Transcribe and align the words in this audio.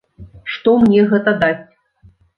Што 0.53 0.73
мне 0.85 1.03
гэта 1.13 1.37
дасць? 1.45 1.63